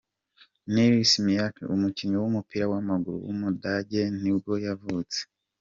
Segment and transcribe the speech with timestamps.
[0.73, 5.19] Nils Miatke, umukinnyi w’umupira w’amaguru w’umudage nibwo yavutse.